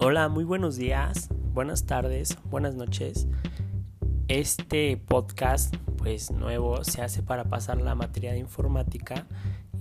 Hola, 0.00 0.28
muy 0.28 0.44
buenos 0.44 0.76
días, 0.76 1.28
buenas 1.52 1.84
tardes, 1.84 2.38
buenas 2.48 2.76
noches. 2.76 3.26
Este 4.28 4.96
podcast, 4.96 5.74
pues 5.96 6.30
nuevo, 6.30 6.84
se 6.84 7.02
hace 7.02 7.20
para 7.24 7.46
pasar 7.46 7.82
la 7.82 7.96
materia 7.96 8.30
de 8.30 8.38
informática 8.38 9.26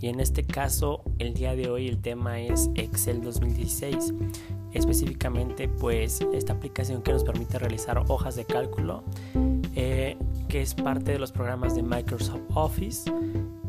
y 0.01 0.07
en 0.07 0.19
este 0.19 0.43
caso 0.43 1.03
el 1.19 1.35
día 1.35 1.55
de 1.55 1.69
hoy 1.69 1.87
el 1.87 2.01
tema 2.01 2.39
es 2.39 2.71
Excel 2.73 3.21
2016. 3.21 4.15
Específicamente, 4.73 5.69
pues 5.69 6.21
esta 6.33 6.53
aplicación 6.53 7.03
que 7.03 7.13
nos 7.13 7.23
permite 7.23 7.59
realizar 7.59 8.03
hojas 8.07 8.35
de 8.35 8.45
cálculo, 8.45 9.03
eh, 9.75 10.17
que 10.47 10.63
es 10.63 10.73
parte 10.73 11.11
de 11.11 11.19
los 11.19 11.31
programas 11.31 11.75
de 11.75 11.83
Microsoft 11.83 12.41
Office 12.55 13.11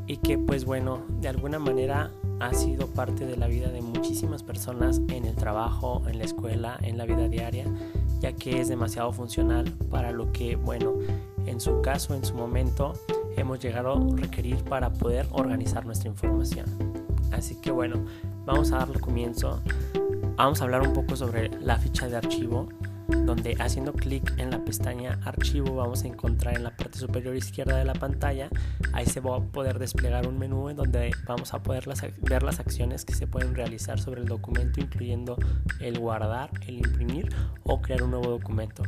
y 0.06 0.16
que 0.16 0.38
pues 0.38 0.64
bueno, 0.64 1.02
de 1.20 1.28
alguna 1.28 1.58
manera 1.58 2.10
ha 2.40 2.54
sido 2.54 2.86
parte 2.86 3.26
de 3.26 3.36
la 3.36 3.46
vida 3.46 3.68
de 3.68 3.82
muchísimas 3.82 4.42
personas 4.42 5.00
en 5.08 5.24
el 5.24 5.34
trabajo, 5.34 6.02
en 6.06 6.18
la 6.18 6.24
escuela, 6.24 6.78
en 6.82 6.98
la 6.98 7.06
vida 7.06 7.28
diaria, 7.28 7.64
ya 8.20 8.32
que 8.32 8.60
es 8.60 8.68
demasiado 8.68 9.12
funcional 9.12 9.72
para 9.90 10.12
lo 10.12 10.32
que, 10.32 10.56
bueno, 10.56 10.94
en 11.46 11.60
su 11.60 11.80
caso, 11.80 12.14
en 12.14 12.24
su 12.24 12.34
momento, 12.34 12.94
hemos 13.36 13.60
llegado 13.60 13.94
a 13.94 14.16
requerir 14.16 14.62
para 14.64 14.92
poder 14.92 15.26
organizar 15.32 15.86
nuestra 15.86 16.08
información. 16.08 16.66
Así 17.32 17.56
que 17.56 17.70
bueno, 17.70 18.04
vamos 18.44 18.72
a 18.72 18.78
darle 18.78 19.00
comienzo. 19.00 19.60
Vamos 20.36 20.60
a 20.60 20.64
hablar 20.64 20.82
un 20.82 20.92
poco 20.92 21.16
sobre 21.16 21.50
la 21.60 21.78
ficha 21.78 22.08
de 22.08 22.16
archivo 22.16 22.68
donde 23.08 23.56
haciendo 23.58 23.92
clic 23.92 24.34
en 24.38 24.50
la 24.50 24.64
pestaña 24.64 25.18
archivo 25.24 25.74
vamos 25.74 26.04
a 26.04 26.08
encontrar 26.08 26.56
en 26.56 26.64
la 26.64 26.76
parte 26.76 26.98
superior 26.98 27.34
izquierda 27.34 27.76
de 27.76 27.84
la 27.84 27.94
pantalla, 27.94 28.50
ahí 28.92 29.06
se 29.06 29.20
va 29.20 29.36
a 29.36 29.40
poder 29.40 29.78
desplegar 29.78 30.28
un 30.28 30.38
menú 30.38 30.68
en 30.68 30.76
donde 30.76 31.10
vamos 31.26 31.54
a 31.54 31.62
poder 31.62 31.88
ver 32.20 32.42
las 32.42 32.60
acciones 32.60 33.04
que 33.04 33.14
se 33.14 33.26
pueden 33.26 33.54
realizar 33.54 33.98
sobre 33.98 34.20
el 34.20 34.28
documento, 34.28 34.80
incluyendo 34.80 35.36
el 35.80 35.98
guardar, 35.98 36.50
el 36.66 36.78
imprimir 36.78 37.28
o 37.64 37.80
crear 37.80 38.02
un 38.02 38.10
nuevo 38.10 38.28
documento. 38.28 38.82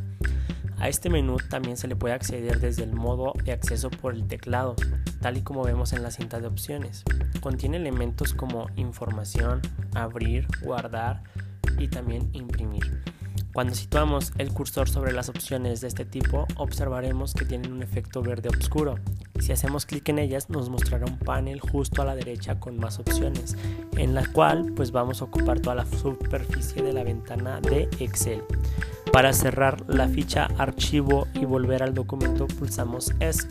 A 0.79 0.89
este 0.89 1.11
menú 1.11 1.37
también 1.37 1.77
se 1.77 1.89
le 1.89 1.97
puede 1.97 2.15
acceder 2.15 2.59
desde 2.59 2.85
el 2.85 2.95
modo 2.95 3.35
de 3.45 3.53
acceso 3.53 3.91
por 3.91 4.15
el 4.15 4.27
teclado, 4.27 4.77
tal 5.21 5.37
y 5.37 5.43
como 5.43 5.63
vemos 5.63 5.93
en 5.93 6.03
la 6.03 6.11
cinta 6.11 6.41
de 6.41 6.47
opciones. 6.47 7.05
Contiene 7.41 7.77
elementos 7.77 8.33
como 8.33 8.67
información, 8.77 9.61
abrir, 9.95 10.47
guardar 10.63 11.23
y 11.79 11.89
también 11.89 12.31
imprimir. 12.33 13.03
Cuando 13.53 13.75
situamos 13.75 14.33
el 14.39 14.53
cursor 14.53 14.89
sobre 14.89 15.13
las 15.13 15.29
opciones 15.29 15.81
de 15.81 15.89
este 15.89 16.05
tipo, 16.05 16.47
observaremos 16.57 17.35
que 17.35 17.45
tienen 17.45 17.73
un 17.73 17.83
efecto 17.83 18.23
verde 18.23 18.49
oscuro. 18.49 18.95
Si 19.41 19.51
hacemos 19.51 19.87
clic 19.87 20.09
en 20.09 20.21
ellas, 20.21 20.51
nos 20.51 20.69
mostrará 20.69 21.07
un 21.07 21.19
panel 21.19 21.59
justo 21.59 22.01
a 22.01 22.05
la 22.05 22.15
derecha 22.15 22.61
con 22.61 22.79
más 22.79 23.01
opciones, 23.01 23.57
en 23.97 24.15
la 24.15 24.25
cual 24.27 24.73
pues 24.77 24.93
vamos 24.93 25.21
a 25.21 25.25
ocupar 25.25 25.59
toda 25.59 25.75
la 25.75 25.87
superficie 25.87 26.81
de 26.83 26.93
la 26.93 27.03
ventana 27.03 27.61
de 27.61 27.89
Excel. 27.99 28.45
Para 29.13 29.33
cerrar 29.33 29.83
la 29.89 30.07
ficha 30.07 30.47
archivo 30.57 31.27
y 31.35 31.45
volver 31.45 31.83
al 31.83 31.93
documento 31.93 32.47
pulsamos 32.47 33.13
ESC 33.19 33.49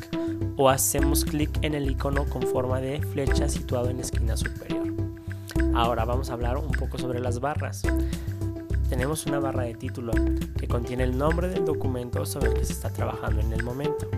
o 0.55 0.69
hacemos 0.69 1.25
clic 1.25 1.51
en 1.61 1.75
el 1.75 1.91
icono 1.91 2.23
con 2.25 2.43
forma 2.43 2.79
de 2.79 3.01
flecha 3.01 3.49
situado 3.49 3.89
en 3.89 3.97
la 3.97 4.03
esquina 4.03 4.37
superior. 4.37 4.87
Ahora 5.73 6.05
vamos 6.05 6.29
a 6.29 6.33
hablar 6.33 6.57
un 6.57 6.71
poco 6.71 6.97
sobre 6.97 7.19
las 7.19 7.41
barras 7.41 7.83
tenemos 8.89 9.27
una 9.27 9.39
barra 9.39 9.63
de 9.63 9.75
título 9.75 10.11
que 10.59 10.67
contiene 10.67 11.03
el 11.03 11.15
nombre 11.15 11.47
del 11.47 11.63
documento 11.63 12.25
sobre 12.25 12.49
el 12.49 12.55
que 12.55 12.65
se 12.65 12.73
está 12.73 12.89
trabajando 12.89 13.39
en 13.39 13.53
el 13.53 13.63
momento. 13.63 14.09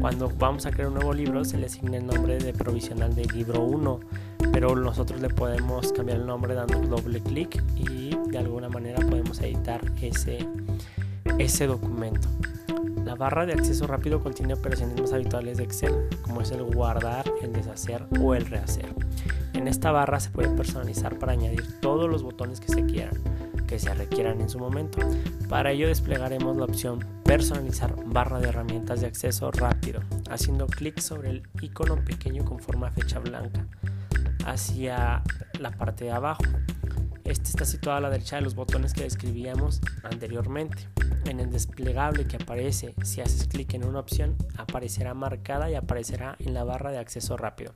Cuando 0.00 0.28
vamos 0.28 0.66
a 0.66 0.72
crear 0.72 0.88
un 0.88 0.94
nuevo 0.94 1.14
libro 1.14 1.44
se 1.44 1.56
le 1.56 1.66
asigna 1.66 1.98
el 1.98 2.06
nombre 2.06 2.38
de 2.38 2.52
provisional 2.52 3.14
de 3.14 3.24
libro 3.26 3.62
1, 3.62 4.00
pero 4.52 4.74
nosotros 4.74 5.20
le 5.20 5.28
podemos 5.28 5.92
cambiar 5.92 6.18
el 6.18 6.26
nombre 6.26 6.54
dando 6.54 6.80
doble 6.80 7.20
clic 7.20 7.62
y 7.76 8.16
de 8.28 8.38
alguna 8.38 8.68
manera 8.68 8.98
podemos 9.06 9.40
editar 9.40 9.80
ese, 10.00 10.48
ese 11.38 11.68
documento. 11.68 12.28
La 13.04 13.14
barra 13.14 13.46
de 13.46 13.52
acceso 13.52 13.86
rápido 13.86 14.20
contiene 14.20 14.54
operaciones 14.54 15.00
más 15.00 15.12
habituales 15.12 15.58
de 15.58 15.64
Excel, 15.64 16.08
como 16.22 16.40
es 16.40 16.50
el 16.50 16.64
guardar, 16.64 17.24
el 17.40 17.52
deshacer 17.52 18.04
o 18.20 18.34
el 18.34 18.46
rehacer. 18.46 18.92
En 19.52 19.68
esta 19.68 19.92
barra 19.92 20.18
se 20.18 20.30
puede 20.30 20.48
personalizar 20.48 21.18
para 21.18 21.32
añadir 21.32 21.80
todos 21.80 22.10
los 22.10 22.24
botones 22.24 22.58
que 22.58 22.68
se 22.68 22.84
quieran 22.84 23.16
que 23.72 23.78
se 23.78 23.94
requieran 23.94 24.42
en 24.42 24.50
su 24.50 24.58
momento. 24.58 24.98
Para 25.48 25.70
ello 25.70 25.88
desplegaremos 25.88 26.58
la 26.58 26.64
opción 26.64 26.98
personalizar 27.24 27.94
barra 28.04 28.38
de 28.38 28.48
herramientas 28.48 29.00
de 29.00 29.06
acceso 29.06 29.50
rápido, 29.50 30.02
haciendo 30.28 30.66
clic 30.66 31.00
sobre 31.00 31.30
el 31.30 31.42
icono 31.62 32.04
pequeño 32.04 32.44
con 32.44 32.58
forma 32.58 32.90
fecha 32.90 33.18
blanca 33.18 33.66
hacia 34.44 35.22
la 35.58 35.70
parte 35.70 36.04
de 36.04 36.10
abajo. 36.10 36.42
Este 37.24 37.48
está 37.48 37.64
situado 37.64 37.96
a 37.96 38.00
la 38.02 38.10
derecha 38.10 38.36
de 38.36 38.42
los 38.42 38.54
botones 38.54 38.92
que 38.92 39.04
describíamos 39.04 39.80
anteriormente. 40.02 40.88
En 41.24 41.40
el 41.40 41.50
desplegable 41.50 42.26
que 42.26 42.36
aparece, 42.36 42.94
si 43.02 43.22
haces 43.22 43.48
clic 43.48 43.72
en 43.72 43.86
una 43.86 44.00
opción, 44.00 44.36
aparecerá 44.58 45.14
marcada 45.14 45.70
y 45.70 45.76
aparecerá 45.76 46.36
en 46.40 46.52
la 46.52 46.64
barra 46.64 46.90
de 46.90 46.98
acceso 46.98 47.38
rápido. 47.38 47.72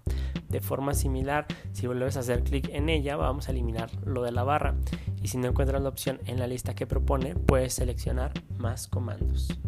De 0.48 0.60
forma 0.60 0.94
similar, 0.94 1.46
si 1.72 1.86
vuelves 1.86 2.16
a 2.16 2.20
hacer 2.20 2.44
clic 2.44 2.68
en 2.72 2.88
ella, 2.88 3.16
vamos 3.16 3.48
a 3.48 3.52
eliminar 3.52 3.90
lo 4.04 4.22
de 4.22 4.32
la 4.32 4.44
barra 4.44 4.76
y 5.22 5.28
si 5.28 5.38
no 5.38 5.48
encuentras 5.48 5.82
la 5.82 5.88
opción 5.88 6.20
en 6.26 6.38
la 6.38 6.46
lista 6.46 6.74
que 6.74 6.86
propone, 6.86 7.34
puedes 7.34 7.74
seleccionar 7.74 8.32
más 8.58 8.86
comandos. 8.86 9.58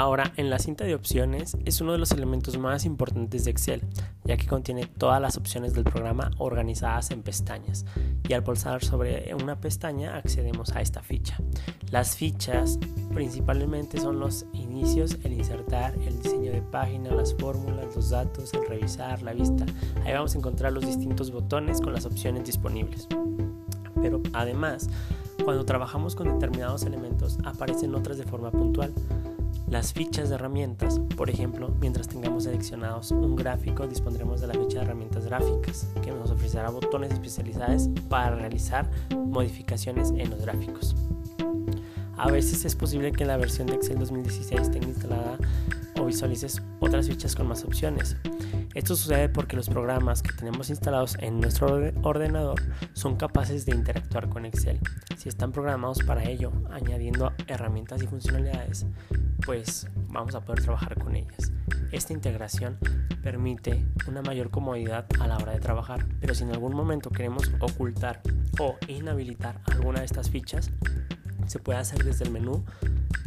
Ahora, 0.00 0.32
en 0.38 0.48
la 0.48 0.58
cinta 0.58 0.84
de 0.84 0.94
opciones 0.94 1.58
es 1.66 1.82
uno 1.82 1.92
de 1.92 1.98
los 1.98 2.10
elementos 2.12 2.56
más 2.56 2.86
importantes 2.86 3.44
de 3.44 3.50
Excel, 3.50 3.82
ya 4.24 4.38
que 4.38 4.46
contiene 4.46 4.86
todas 4.86 5.20
las 5.20 5.36
opciones 5.36 5.74
del 5.74 5.84
programa 5.84 6.30
organizadas 6.38 7.10
en 7.10 7.22
pestañas, 7.22 7.84
y 8.26 8.32
al 8.32 8.42
pulsar 8.42 8.82
sobre 8.82 9.34
una 9.34 9.60
pestaña 9.60 10.16
accedemos 10.16 10.72
a 10.74 10.80
esta 10.80 11.02
ficha. 11.02 11.36
Las 11.90 12.16
fichas 12.16 12.78
principalmente 13.12 14.00
son 14.00 14.20
los 14.20 14.46
inicios, 14.54 15.18
el 15.22 15.34
insertar, 15.34 15.92
el 15.96 16.22
diseño 16.22 16.50
de 16.50 16.62
página, 16.62 17.10
las 17.10 17.34
fórmulas, 17.34 17.94
los 17.94 18.08
datos, 18.08 18.54
el 18.54 18.66
revisar, 18.66 19.20
la 19.20 19.34
vista. 19.34 19.66
Ahí 20.06 20.14
vamos 20.14 20.34
a 20.34 20.38
encontrar 20.38 20.72
los 20.72 20.86
distintos 20.86 21.30
botones 21.30 21.82
con 21.82 21.92
las 21.92 22.06
opciones 22.06 22.44
disponibles. 22.44 23.06
Pero 24.00 24.22
además, 24.32 24.88
cuando 25.44 25.64
trabajamos 25.64 26.14
con 26.14 26.32
determinados 26.32 26.84
elementos 26.84 27.38
aparecen 27.44 27.94
otras 27.94 28.18
de 28.18 28.24
forma 28.24 28.50
puntual. 28.50 28.94
Las 29.70 29.92
fichas 29.92 30.28
de 30.28 30.34
herramientas, 30.34 30.98
por 31.16 31.30
ejemplo, 31.30 31.72
mientras 31.80 32.08
tengamos 32.08 32.42
seleccionados 32.42 33.12
un 33.12 33.36
gráfico, 33.36 33.86
dispondremos 33.86 34.40
de 34.40 34.48
la 34.48 34.54
ficha 34.54 34.80
de 34.80 34.84
herramientas 34.86 35.26
gráficas, 35.26 35.86
que 36.02 36.10
nos 36.10 36.32
ofrecerá 36.32 36.70
botones 36.70 37.12
especializados 37.12 37.88
para 38.08 38.34
realizar 38.34 38.90
modificaciones 39.14 40.10
en 40.10 40.28
los 40.28 40.42
gráficos. 40.42 40.96
A 42.16 42.28
veces 42.32 42.64
es 42.64 42.74
posible 42.74 43.12
que 43.12 43.24
la 43.24 43.36
versión 43.36 43.68
de 43.68 43.74
Excel 43.74 44.00
2016 44.00 44.72
tenga 44.72 44.88
instalada 44.88 45.38
o 46.00 46.04
visualices 46.04 46.60
otras 46.80 47.06
fichas 47.06 47.36
con 47.36 47.46
más 47.46 47.62
opciones. 47.62 48.16
Esto 48.74 48.96
sucede 48.96 49.28
porque 49.28 49.54
los 49.54 49.68
programas 49.68 50.20
que 50.22 50.32
tenemos 50.32 50.70
instalados 50.70 51.16
en 51.20 51.40
nuestro 51.40 51.92
ordenador 52.02 52.60
son 52.92 53.14
capaces 53.14 53.66
de 53.66 53.74
interactuar 53.76 54.28
con 54.28 54.46
Excel. 54.46 54.80
Si 55.16 55.28
están 55.28 55.52
programados 55.52 56.02
para 56.02 56.24
ello, 56.24 56.50
añadiendo 56.70 57.32
herramientas 57.46 58.02
y 58.02 58.06
funcionalidades, 58.06 58.86
pues 59.44 59.88
vamos 60.08 60.34
a 60.34 60.40
poder 60.40 60.62
trabajar 60.62 60.98
con 60.98 61.16
ellas. 61.16 61.52
Esta 61.92 62.12
integración 62.12 62.78
permite 63.22 63.84
una 64.06 64.22
mayor 64.22 64.50
comodidad 64.50 65.06
a 65.18 65.26
la 65.26 65.36
hora 65.36 65.52
de 65.52 65.60
trabajar, 65.60 66.06
pero 66.20 66.34
si 66.34 66.44
en 66.44 66.50
algún 66.50 66.74
momento 66.74 67.10
queremos 67.10 67.50
ocultar 67.60 68.20
o 68.58 68.76
inhabilitar 68.88 69.60
alguna 69.66 70.00
de 70.00 70.06
estas 70.06 70.30
fichas, 70.30 70.70
se 71.46 71.58
puede 71.58 71.78
hacer 71.78 72.04
desde 72.04 72.24
el 72.24 72.30
menú, 72.30 72.64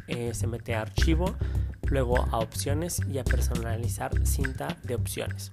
eh, 0.07 0.33
se 0.33 0.47
mete 0.47 0.75
a 0.75 0.81
archivo, 0.81 1.35
luego 1.87 2.17
a 2.31 2.39
opciones 2.39 3.01
y 3.07 3.17
a 3.17 3.23
personalizar 3.23 4.25
cinta 4.25 4.77
de 4.83 4.95
opciones. 4.95 5.51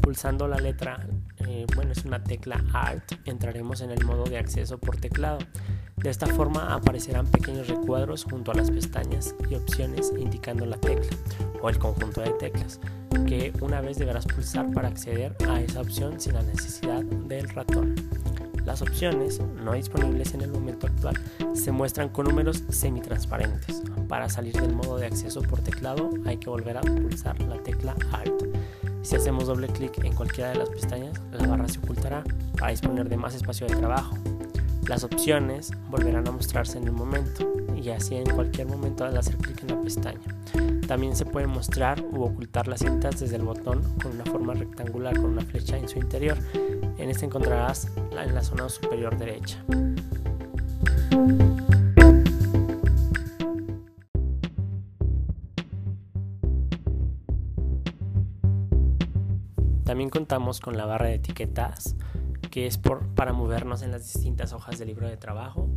Pulsando 0.00 0.48
la 0.48 0.56
letra, 0.56 1.06
eh, 1.46 1.66
bueno, 1.74 1.92
es 1.92 2.04
una 2.04 2.24
tecla 2.24 2.64
Alt, 2.72 3.12
entraremos 3.26 3.80
en 3.82 3.90
el 3.90 4.04
modo 4.04 4.24
de 4.24 4.38
acceso 4.38 4.78
por 4.78 4.96
teclado. 4.96 5.38
De 6.02 6.10
esta 6.10 6.26
forma 6.26 6.74
aparecerán 6.74 7.26
pequeños 7.26 7.68
recuadros 7.68 8.24
junto 8.24 8.52
a 8.52 8.54
las 8.54 8.70
pestañas 8.70 9.34
y 9.50 9.54
opciones 9.54 10.12
indicando 10.16 10.64
la 10.64 10.76
tecla 10.76 11.16
o 11.60 11.68
el 11.68 11.78
conjunto 11.78 12.20
de 12.20 12.30
teclas 12.30 12.80
que 13.26 13.52
una 13.60 13.80
vez 13.80 13.98
deberás 13.98 14.26
pulsar 14.26 14.72
para 14.72 14.88
acceder 14.88 15.34
a 15.48 15.60
esa 15.60 15.80
opción 15.80 16.20
sin 16.20 16.34
la 16.34 16.42
necesidad 16.42 17.02
del 17.02 17.48
ratón. 17.48 17.94
Las 18.64 18.82
opciones 18.82 19.40
no 19.40 19.72
disponibles 19.72 20.34
en 20.34 20.42
el 20.42 20.50
momento 20.50 20.86
actual 20.86 21.18
se 21.54 21.72
muestran 21.72 22.10
con 22.10 22.26
números 22.26 22.64
semitransparentes. 22.68 23.82
Para 24.08 24.28
salir 24.28 24.52
del 24.60 24.74
modo 24.74 24.98
de 24.98 25.06
acceso 25.06 25.40
por 25.40 25.60
teclado 25.60 26.10
hay 26.26 26.36
que 26.36 26.50
volver 26.50 26.76
a 26.76 26.82
pulsar 26.82 27.40
la 27.40 27.56
tecla 27.62 27.96
Alt. 28.12 28.44
Si 29.00 29.16
hacemos 29.16 29.46
doble 29.46 29.68
clic 29.68 30.04
en 30.04 30.14
cualquiera 30.14 30.50
de 30.50 30.56
las 30.56 30.68
pestañas, 30.68 31.18
la 31.32 31.46
barra 31.46 31.66
se 31.66 31.78
ocultará 31.78 32.22
para 32.58 32.70
disponer 32.70 33.08
de 33.08 33.16
más 33.16 33.34
espacio 33.34 33.66
de 33.66 33.74
trabajo. 33.74 34.17
Las 34.88 35.04
opciones 35.04 35.70
volverán 35.90 36.26
a 36.28 36.30
mostrarse 36.30 36.78
en 36.78 36.84
el 36.84 36.92
momento 36.92 37.46
y 37.76 37.90
así 37.90 38.14
en 38.14 38.24
cualquier 38.30 38.68
momento 38.68 39.04
al 39.04 39.18
hacer 39.18 39.36
clic 39.36 39.62
en 39.62 39.68
la 39.68 39.82
pestaña. 39.82 40.18
También 40.86 41.14
se 41.14 41.26
puede 41.26 41.46
mostrar 41.46 42.02
u 42.10 42.22
ocultar 42.22 42.68
las 42.68 42.80
cintas 42.80 43.20
desde 43.20 43.36
el 43.36 43.42
botón 43.42 43.82
con 44.02 44.12
una 44.12 44.24
forma 44.24 44.54
rectangular 44.54 45.14
con 45.14 45.26
una 45.26 45.42
flecha 45.42 45.76
en 45.76 45.90
su 45.90 45.98
interior. 45.98 46.38
En 46.96 47.10
este 47.10 47.26
encontrarás 47.26 47.92
en 48.18 48.34
la 48.34 48.42
zona 48.42 48.70
superior 48.70 49.18
derecha. 49.18 49.62
También 59.84 60.08
contamos 60.08 60.60
con 60.60 60.78
la 60.78 60.86
barra 60.86 61.08
de 61.08 61.14
etiquetas, 61.16 61.94
que 62.50 62.66
es 62.66 62.78
para 62.78 63.32
movernos 63.32 63.82
en 63.82 63.92
las 63.92 64.12
distintas 64.12 64.52
hojas 64.52 64.78
del 64.78 64.88
libro 64.88 65.08
de 65.08 65.16
trabajo 65.16 65.68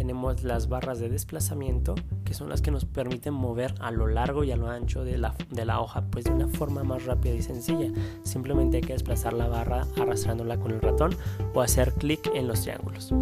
tenemos 0.00 0.44
las 0.44 0.70
barras 0.70 0.98
de 0.98 1.10
desplazamiento, 1.10 1.94
que 2.24 2.32
son 2.32 2.48
las 2.48 2.62
que 2.62 2.70
nos 2.70 2.86
permiten 2.86 3.34
mover 3.34 3.74
a 3.80 3.90
lo 3.90 4.06
largo 4.06 4.44
y 4.44 4.50
a 4.50 4.56
lo 4.56 4.70
ancho 4.70 5.04
de 5.04 5.18
la, 5.18 5.34
de 5.50 5.66
la 5.66 5.78
hoja, 5.78 6.06
pues 6.10 6.24
de 6.24 6.30
una 6.30 6.48
forma 6.48 6.82
más 6.82 7.04
rápida 7.04 7.34
y 7.34 7.42
sencilla. 7.42 7.92
Simplemente 8.22 8.78
hay 8.78 8.82
que 8.82 8.94
desplazar 8.94 9.34
la 9.34 9.46
barra 9.46 9.86
arrastrándola 10.00 10.56
con 10.56 10.70
el 10.70 10.80
ratón 10.80 11.14
o 11.52 11.60
hacer 11.60 11.92
clic 11.92 12.30
en 12.34 12.48
los 12.48 12.62
triángulos. 12.62 13.12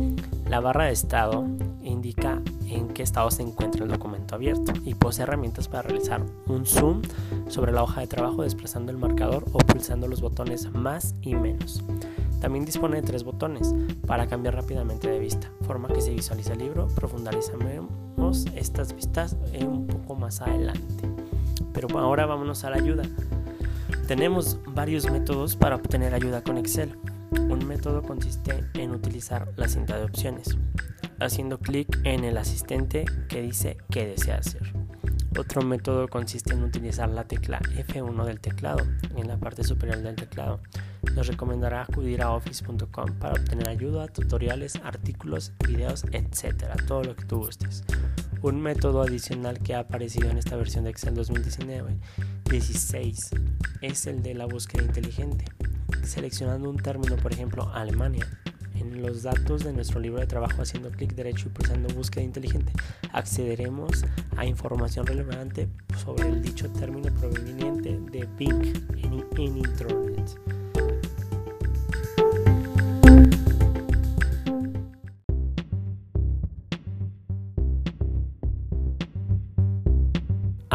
La 0.49 0.61
barra 0.61 0.85
de 0.85 0.93
estado 0.93 1.49
indica 1.83 2.41
en 2.69 2.87
qué 2.89 3.03
estado 3.03 3.33
se 3.33 3.43
encuentra 3.43 3.83
el 3.83 3.91
documento 3.91 4.37
abierto 4.37 4.73
y 4.85 4.95
posee 4.95 5.25
herramientas 5.25 5.67
para 5.67 5.83
realizar 5.83 6.25
un 6.47 6.65
zoom 6.65 7.03
sobre 7.49 7.73
la 7.73 7.83
hoja 7.83 8.03
de 8.03 8.07
trabajo 8.07 8.45
desplazando 8.45 8.93
el 8.93 8.99
marcador 8.99 9.45
o 9.53 9.59
pulsando 9.59 10.07
los 10.07 10.21
botones 10.21 10.71
más 10.73 11.17
y 11.23 11.35
menos. 11.35 11.83
También 12.41 12.65
dispone 12.65 12.97
de 12.97 13.03
tres 13.03 13.25
botones 13.25 13.75
para 14.07 14.27
cambiar 14.27 14.55
rápidamente 14.55 15.09
de 15.09 15.19
vista, 15.19 15.51
forma 15.63 15.89
que 15.89 16.01
se 16.01 16.15
visualiza 16.15 16.53
el 16.53 16.61
libro, 16.61 16.87
profundizaremos 16.95 18.47
estas 18.55 18.95
vistas 18.95 19.37
un 19.61 19.87
poco 19.87 20.15
más 20.15 20.41
adelante. 20.41 21.09
Pero 21.73 21.99
ahora 21.99 22.27
vámonos 22.27 22.65
a 22.65 22.71
la 22.71 22.77
ayuda. 22.77 23.03
Tenemos 24.07 24.59
varios 24.67 25.11
métodos 25.11 25.57
para 25.57 25.77
obtener 25.77 26.15
ayuda 26.15 26.43
con 26.43 26.59
Excel. 26.59 26.97
Un 27.33 27.67
método 27.67 28.03
consiste 28.03 28.65
en 28.75 28.93
utilizar 28.93 29.53
la 29.57 29.69
cinta 29.69 29.99
de 29.99 30.05
opciones, 30.05 30.57
haciendo 31.21 31.59
clic 31.59 32.01
en 32.05 32.25
el 32.25 32.39
asistente 32.39 33.05
que 33.29 33.43
dice 33.43 33.77
qué 33.91 34.07
desea 34.07 34.39
hacer. 34.39 34.73
Otro 35.39 35.63
método 35.63 36.09
consiste 36.09 36.55
en 36.55 36.65
utilizar 36.65 37.11
la 37.11 37.25
tecla 37.25 37.61
F1 37.61 38.25
del 38.25 38.41
teclado 38.41 38.85
en 39.15 39.29
la 39.29 39.37
parte 39.37 39.63
superior 39.63 39.99
del 39.99 40.17
teclado. 40.17 40.61
Nos 41.15 41.27
recomendará 41.27 41.83
acudir 41.83 42.23
a 42.23 42.33
office.com 42.33 43.13
para 43.19 43.35
obtener 43.35 43.69
ayuda, 43.69 44.09
tutoriales, 44.09 44.77
artículos, 44.85 45.53
videos, 45.67 46.05
etc. 46.13 46.77
Todo 46.87 47.05
lo 47.05 47.17
que 47.17 47.25
tú 47.25 47.39
gustes. 47.39 47.85
Un 48.41 48.61
método 48.61 49.03
adicional 49.03 49.59
que 49.59 49.75
ha 49.75 49.81
aparecido 49.81 50.31
en 50.31 50.39
esta 50.39 50.55
versión 50.55 50.85
de 50.85 50.91
Excel 50.91 51.15
2019 51.15 51.97
16 52.49 53.31
es 53.83 54.07
el 54.07 54.23
de 54.23 54.35
la 54.35 54.47
búsqueda 54.47 54.85
inteligente. 54.85 55.45
Seleccionando 56.05 56.71
un 56.71 56.77
término, 56.77 57.17
por 57.17 57.33
ejemplo, 57.33 57.71
Alemania, 57.75 58.27
en 58.75 59.03
los 59.03 59.23
datos 59.23 59.65
de 59.65 59.73
nuestro 59.73 60.01
libro 60.01 60.21
de 60.21 60.27
trabajo 60.27 60.63
haciendo 60.63 60.91
clic 60.91 61.15
derecho 61.15 61.49
y 61.49 61.51
pulsando 61.51 61.93
búsqueda 61.95 62.25
inteligente, 62.25 62.73
accederemos 63.13 64.05
a 64.37 64.47
información 64.47 65.07
relevante 65.07 65.69
sobre 66.03 66.29
el 66.29 66.43
dicho 66.43 66.71
término 66.71 67.13
proveniente 67.15 67.99
de 68.11 68.29
Bing 68.39 68.73
en, 68.97 69.27
en. 69.37 70.58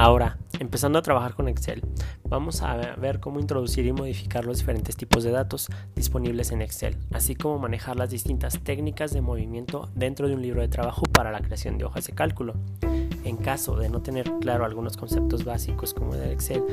Ahora, 0.04 0.38
empezando 0.60 1.00
a 1.00 1.02
trabajar 1.02 1.34
con 1.34 1.48
Excel, 1.48 1.82
vamos 2.26 2.62
a 2.62 2.76
ver 2.98 3.22
cómo 3.22 3.40
introducir 3.40 3.86
y 3.86 3.94
modificar 3.94 4.44
los 4.44 4.58
diferentes 4.58 4.98
tipos 4.98 5.24
de 5.24 5.32
datos 5.32 5.70
disponibles 5.96 6.52
en 6.52 6.62
Excel, 6.62 6.98
así 7.14 7.36
como 7.36 7.58
manejar 7.58 7.96
las 7.96 8.10
distintas 8.10 8.60
técnicas 8.60 9.14
de 9.14 9.22
movimiento 9.22 9.88
dentro 9.96 10.28
de 10.28 10.36
un 10.36 10.42
libro 10.42 10.60
de 10.60 10.68
trabajo 10.68 11.04
para 11.04 11.32
la 11.32 11.40
creación 11.40 11.78
de 11.78 11.86
hojas 11.86 12.06
de 12.06 12.12
cálculo. 12.12 12.54
En 13.24 13.38
caso 13.38 13.78
de 13.78 13.88
no 13.88 14.02
tener 14.02 14.30
claro 14.42 14.66
algunos 14.66 14.98
conceptos 14.98 15.46
básicos 15.46 15.94
como 15.94 16.16
el 16.16 16.32
Excel, 16.32 16.66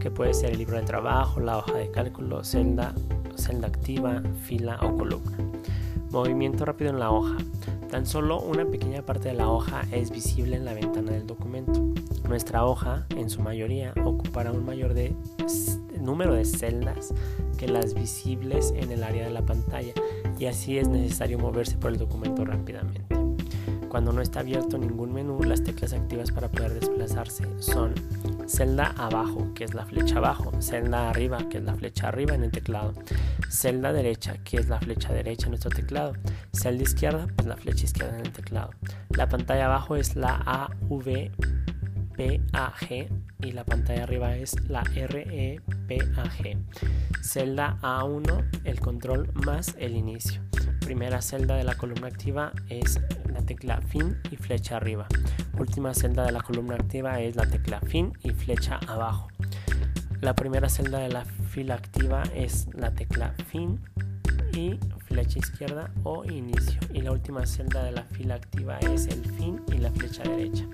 que 0.00 0.10
puede 0.10 0.32
ser 0.32 0.52
el 0.52 0.58
libro 0.58 0.78
de 0.78 0.84
trabajo, 0.84 1.40
la 1.40 1.58
hoja 1.58 1.74
de 1.74 1.90
cálculo, 1.90 2.42
celda, 2.42 2.94
celda 3.36 3.68
activa, 3.68 4.22
fila 4.44 4.78
o 4.80 4.96
columna. 4.96 5.36
Movimiento 6.10 6.64
rápido 6.64 6.88
en 6.88 7.00
la 7.00 7.10
hoja. 7.10 7.36
Tan 7.90 8.04
solo 8.04 8.40
una 8.40 8.66
pequeña 8.66 9.02
parte 9.02 9.28
de 9.28 9.34
la 9.34 9.48
hoja 9.48 9.82
es 9.92 10.10
visible 10.10 10.56
en 10.56 10.64
la 10.64 10.74
ventana 10.74 11.12
del 11.12 11.26
documento. 11.26 11.84
Nuestra 12.28 12.66
hoja, 12.66 13.06
en 13.16 13.30
su 13.30 13.40
mayoría, 13.40 13.94
ocupará 14.04 14.52
un 14.52 14.64
mayor 14.64 14.92
de 14.92 15.16
número 15.98 16.34
de 16.34 16.44
celdas 16.44 17.14
que 17.56 17.66
las 17.66 17.94
visibles 17.94 18.72
en 18.76 18.92
el 18.92 19.02
área 19.02 19.24
de 19.24 19.32
la 19.32 19.44
pantalla 19.44 19.92
y 20.38 20.46
así 20.46 20.78
es 20.78 20.88
necesario 20.88 21.38
moverse 21.38 21.76
por 21.78 21.90
el 21.90 21.98
documento 21.98 22.44
rápidamente. 22.44 23.16
Cuando 23.88 24.12
no 24.12 24.20
está 24.20 24.40
abierto 24.40 24.76
ningún 24.76 25.12
menú, 25.12 25.42
las 25.42 25.64
teclas 25.64 25.94
activas 25.94 26.30
para 26.30 26.50
poder 26.50 26.74
desplazarse 26.78 27.44
son 27.58 27.94
celda 28.48 28.94
abajo, 28.96 29.52
que 29.54 29.64
es 29.64 29.74
la 29.74 29.84
flecha 29.84 30.16
abajo, 30.16 30.50
celda 30.60 31.10
arriba, 31.10 31.48
que 31.48 31.58
es 31.58 31.64
la 31.64 31.74
flecha 31.74 32.08
arriba 32.08 32.34
en 32.34 32.44
el 32.44 32.50
teclado, 32.50 32.94
celda 33.48 33.92
derecha, 33.92 34.38
que 34.42 34.56
es 34.56 34.68
la 34.68 34.80
flecha 34.80 35.12
derecha 35.12 35.46
en 35.46 35.50
nuestro 35.50 35.70
teclado, 35.70 36.14
celda 36.52 36.82
izquierda, 36.82 37.26
pues 37.36 37.46
la 37.46 37.56
flecha 37.56 37.84
izquierda 37.84 38.18
en 38.18 38.26
el 38.26 38.32
teclado. 38.32 38.70
La 39.10 39.28
pantalla 39.28 39.66
abajo 39.66 39.96
es 39.96 40.16
la 40.16 40.36
AV 40.36 41.30
PAG 42.18 43.08
y 43.40 43.52
la 43.52 43.64
pantalla 43.64 44.02
arriba 44.02 44.36
es 44.36 44.56
la 44.68 44.82
REPAG. 44.82 46.58
Celda 47.22 47.78
A1, 47.82 48.62
el 48.64 48.80
control 48.80 49.30
más 49.34 49.76
el 49.78 49.94
inicio. 49.94 50.42
Primera 50.80 51.22
celda 51.22 51.56
de 51.56 51.64
la 51.64 51.76
columna 51.76 52.08
activa 52.08 52.52
es 52.68 53.00
la 53.32 53.42
tecla 53.42 53.80
fin 53.82 54.16
y 54.32 54.36
flecha 54.36 54.78
arriba. 54.78 55.06
Última 55.58 55.92
celda 55.92 56.24
de 56.24 56.32
la 56.32 56.40
columna 56.40 56.76
activa 56.76 57.20
es 57.20 57.34
la 57.34 57.44
tecla 57.44 57.80
fin 57.80 58.12
y 58.22 58.30
flecha 58.30 58.78
abajo. 58.86 59.28
La 60.20 60.34
primera 60.34 60.68
celda 60.68 61.00
de 61.00 61.08
la 61.08 61.24
fila 61.24 61.74
activa 61.74 62.22
es 62.34 62.68
la 62.74 62.92
tecla 62.92 63.34
fin 63.48 63.80
y 64.52 64.78
flecha 65.06 65.40
izquierda 65.40 65.90
o 66.04 66.24
inicio. 66.24 66.78
Y 66.94 67.02
la 67.02 67.10
última 67.10 67.44
celda 67.44 67.82
de 67.82 67.92
la 67.92 68.02
fila 68.02 68.36
activa 68.36 68.78
es 68.78 69.06
el 69.08 69.24
fin 69.32 69.60
y 69.72 69.78
la 69.78 69.90
flecha 69.90 70.22
derecha. 70.22 70.64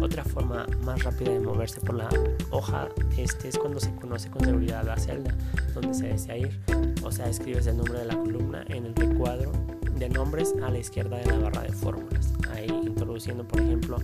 Otra 0.00 0.24
forma 0.24 0.64
más 0.84 1.02
rápida 1.02 1.32
de 1.32 1.40
moverse 1.40 1.80
por 1.80 1.96
la 1.96 2.08
hoja 2.50 2.88
este 3.18 3.48
es 3.48 3.58
cuando 3.58 3.80
se 3.80 3.94
conoce 3.96 4.30
con 4.30 4.44
seguridad 4.44 4.84
la 4.84 4.96
celda 4.96 5.34
donde 5.74 5.92
se 5.92 6.06
desea 6.06 6.36
ir. 6.36 6.60
O 7.02 7.10
sea, 7.10 7.28
escribes 7.28 7.66
el 7.66 7.76
nombre 7.76 7.98
de 7.98 8.04
la 8.04 8.16
columna 8.16 8.64
en 8.68 8.86
el 8.86 8.94
recuadro 8.94 9.50
de 9.98 10.08
nombres 10.08 10.54
a 10.62 10.70
la 10.70 10.78
izquierda 10.78 11.18
de 11.18 11.26
la 11.26 11.38
barra 11.38 11.62
de 11.62 11.72
fórmulas. 11.72 12.19
Ahí 12.52 12.68
introduciendo, 12.68 13.46
por 13.46 13.60
ejemplo, 13.60 13.98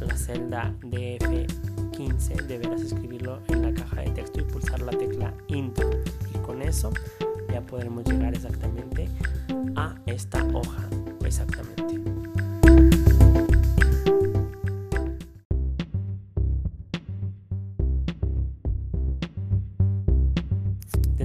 la 0.00 0.16
celda 0.16 0.74
DF15, 0.82 2.46
deberás 2.46 2.82
escribirlo 2.82 3.40
en 3.48 3.62
la 3.62 3.72
caja 3.72 4.02
de 4.02 4.10
texto 4.10 4.40
y 4.40 4.44
pulsar 4.44 4.80
la 4.82 4.92
tecla 4.92 5.34
Enter. 5.48 6.04
Y 6.34 6.38
con 6.38 6.62
eso 6.62 6.90
ya 7.52 7.60
podremos 7.60 8.04
llegar 8.04 8.34
exactamente 8.34 9.08
a 9.76 9.94
esta 10.06 10.44
hoja. 10.52 10.88
Exactamente. 11.24 12.07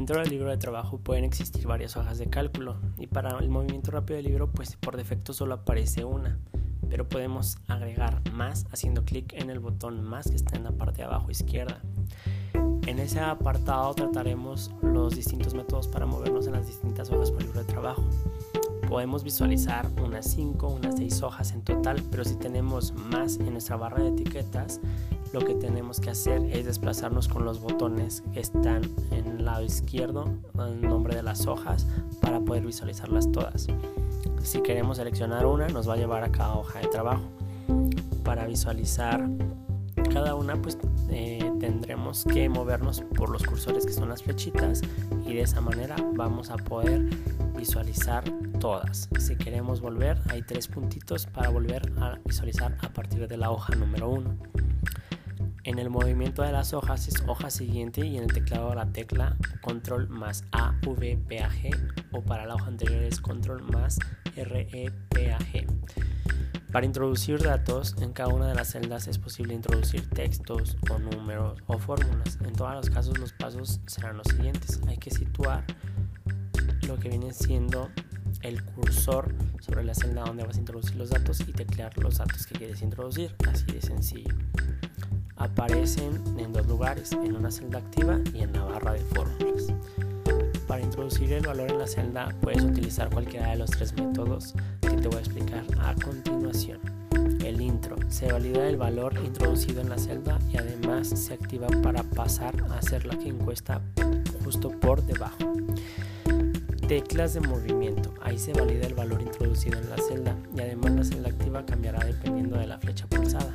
Dentro 0.04 0.20
del 0.20 0.32
libro 0.32 0.50
de 0.50 0.58
trabajo 0.58 0.98
pueden 0.98 1.24
existir 1.24 1.66
varias 1.66 1.96
hojas 1.96 2.18
de 2.18 2.30
cálculo 2.30 2.76
y 2.98 3.08
para 3.08 3.40
el 3.40 3.48
movimiento 3.48 3.90
rápido 3.90 4.18
del 4.18 4.26
libro 4.26 4.52
pues 4.52 4.76
por 4.76 4.98
defecto 4.98 5.32
solo 5.32 5.54
aparece 5.54 6.04
una, 6.04 6.38
pero 6.90 7.08
podemos 7.08 7.58
agregar 7.70 8.22
más 8.34 8.66
haciendo 8.74 9.06
clic 9.06 9.32
en 9.32 9.50
el 9.50 9.62
botón 9.62 10.04
más 10.04 10.30
que 10.30 10.36
está 10.36 10.58
en 10.58 10.66
la 10.66 10.74
parte 10.74 10.98
de 10.98 11.04
abajo 11.06 11.32
izquierda. 11.32 11.82
En 12.86 13.00
ese 13.00 13.22
apartado 13.22 13.94
trataremos 13.94 14.72
los 14.82 15.16
distintos 15.16 15.54
métodos 15.54 15.88
para 15.88 16.06
movernos 16.06 16.48
en 16.48 16.52
las 16.52 16.68
distintas 16.68 17.10
hojas 17.10 17.32
por 17.32 17.42
libro 17.42 17.62
de 17.64 17.72
trabajo. 17.72 18.04
Podemos 18.90 19.24
visualizar 19.24 19.90
unas 20.04 20.30
5, 20.32 20.68
unas 20.68 20.98
6 20.98 21.24
hojas 21.24 21.54
en 21.54 21.62
total, 21.62 22.04
pero 22.12 22.26
si 22.26 22.36
tenemos 22.36 22.92
más 22.92 23.38
en 23.38 23.54
nuestra 23.54 23.78
barra 23.78 24.04
de 24.04 24.10
etiquetas, 24.10 24.82
lo 25.34 25.40
que 25.40 25.56
tenemos 25.56 26.00
que 26.00 26.12
hacer 26.12 26.44
es 26.52 26.66
desplazarnos 26.66 27.28
con 27.28 27.44
los 27.44 27.60
botones 27.60 28.24
que 28.34 28.40
están 28.40 28.84
en 29.12 29.26
el 29.26 29.46
lado 29.46 29.64
izquierdo, 29.64 30.26
el 30.60 30.82
nombre 30.82 31.16
de 31.16 31.24
las 31.24 31.48
hojas, 31.48 31.88
para 32.22 32.40
poder 32.40 32.64
visualizarlas 32.64 33.32
todas. 33.32 33.68
Si 34.44 34.62
queremos 34.62 34.98
seleccionar 34.98 35.48
una, 35.48 35.68
nos 35.70 35.90
va 35.90 35.96
a 35.96 35.98
llevar 35.98 36.24
a 36.24 36.32
cada 36.32 36.54
hoja 36.54 36.80
de 36.80 36.88
trabajo. 36.88 37.24
Para 38.24 38.46
visualizar 38.46 39.28
cada 40.14 40.36
una, 40.36 40.62
pues 40.62 40.78
eh, 41.10 41.52
tendremos 41.60 42.26
que 42.26 42.48
movernos 42.48 43.02
por 43.16 43.30
los 43.30 43.44
cursores 43.44 43.88
que 43.88 43.94
son 43.94 44.10
las 44.10 44.22
flechitas 44.22 44.82
y 45.26 45.34
de 45.34 45.42
esa 45.42 45.62
manera 45.62 45.96
vamos 46.14 46.52
a 46.52 46.58
poder 46.58 47.10
visualizar 47.58 48.24
todas. 48.60 49.10
Si 49.18 49.36
queremos 49.36 49.82
volver, 49.82 50.20
hay 50.30 50.44
tres 50.44 50.68
puntitos 50.68 51.26
para 51.26 51.50
volver 51.50 51.92
a 51.98 52.20
visualizar 52.24 52.78
a 52.82 52.90
partir 52.90 53.28
de 53.28 53.38
la 53.38 53.50
hoja 53.50 53.74
número 53.76 54.10
1. 54.10 54.63
En 55.66 55.80
el 55.80 55.90
movimiento 55.90 56.42
de 56.42 56.52
las 56.52 56.74
hojas 56.74 57.08
es 57.08 57.24
hoja 57.26 57.50
siguiente 57.50 58.06
y 58.06 58.18
en 58.18 58.24
el 58.24 58.34
teclado 58.34 58.76
la 58.76 58.92
tecla 58.92 59.38
control 59.62 60.10
más 60.10 60.44
A, 60.52 60.78
V, 60.86 61.18
P, 61.26 61.40
A, 61.40 61.50
G 61.50 61.72
o 62.12 62.22
para 62.22 62.46
la 62.46 62.56
hoja 62.56 62.68
anterior 62.68 63.02
es 63.02 63.22
control 63.22 63.64
más 63.64 63.98
R, 64.36 64.68
E, 64.74 64.92
P, 65.10 65.32
A, 65.32 65.40
G. 65.40 65.66
Para 66.74 66.86
introducir 66.86 67.42
datos, 67.42 67.96
en 68.02 68.12
cada 68.12 68.34
una 68.34 68.50
de 68.50 68.56
las 68.56 68.72
celdas 68.72 69.08
es 69.08 69.18
posible 69.18 69.54
introducir 69.54 70.10
textos 70.10 70.76
o 70.90 71.00
números 71.00 71.62
o 71.68 71.78
fórmulas. 71.78 72.40
En 72.44 72.52
todos 72.52 72.74
los 72.74 72.90
casos 72.90 73.18
los 73.18 73.32
pasos 73.32 73.80
serán 73.86 74.18
los 74.18 74.28
siguientes. 74.28 74.82
Hay 74.88 74.98
que 74.98 75.12
situar 75.12 75.64
lo 76.88 77.00
que 77.00 77.08
viene 77.08 77.32
siendo 77.32 77.90
el 78.42 78.62
cursor 78.66 79.34
sobre 79.62 79.86
la 79.86 79.94
celda 79.94 80.26
donde 80.26 80.44
vas 80.44 80.58
a 80.58 80.60
introducir 80.60 80.98
los 80.98 81.12
datos 81.12 81.40
y 81.40 81.54
teclear 81.54 81.98
los 82.00 82.18
datos 82.18 82.46
que 82.48 82.56
quieres 82.56 82.82
introducir. 82.82 83.34
Así 83.48 83.66
de 83.68 83.82
sencillo. 83.82 84.36
Aparecen 85.44 86.24
en 86.38 86.54
dos 86.54 86.66
lugares, 86.68 87.12
en 87.12 87.36
una 87.36 87.52
celda 87.52 87.80
activa 87.80 88.18
y 88.34 88.44
en 88.44 88.54
la 88.54 88.64
barra 88.64 88.94
de 88.94 89.02
fórmulas. 89.02 89.74
Para 90.68 90.82
introducir 90.82 91.34
el 91.34 91.46
valor 91.46 91.70
en 91.70 91.80
la 91.80 91.86
celda 91.86 92.34
puedes 92.40 92.64
utilizar 92.64 93.10
cualquiera 93.10 93.50
de 93.50 93.58
los 93.58 93.70
tres 93.70 93.94
métodos 93.94 94.54
que 94.80 94.92
te 94.92 95.08
voy 95.10 95.18
a 95.18 95.20
explicar 95.20 95.66
a 95.82 95.96
continuación. 95.96 96.80
El 97.44 97.60
intro 97.60 97.98
se 98.08 98.32
valida 98.32 98.70
el 98.70 98.78
valor 98.78 99.20
introducido 99.22 99.82
en 99.82 99.90
la 99.90 99.98
celda 99.98 100.40
y 100.50 100.56
además 100.56 101.10
se 101.10 101.34
activa 101.34 101.68
para 101.84 102.04
pasar 102.04 102.56
a 102.70 102.78
hacer 102.78 103.06
la 103.06 103.16
encuesta 103.16 103.82
justo 104.46 104.72
por 104.72 105.04
debajo. 105.04 105.40
Teclas 106.88 107.34
de 107.34 107.42
movimiento. 107.42 108.14
Ahí 108.22 108.40
se 108.40 108.54
valida 108.54 108.88
el 108.88 108.94
valor 108.94 109.22
introducido 109.22 109.78
en 109.78 109.90
la 109.90 109.98
celda 109.98 110.38
y 110.56 110.62
además 110.62 110.94
la 110.94 111.04
celda 111.04 111.28
activa 111.28 111.66
cambiará 111.66 112.00
dependiendo 112.06 112.58
de 112.58 112.68
la 112.68 112.78
flecha 112.78 113.08
pulsada. 113.08 113.52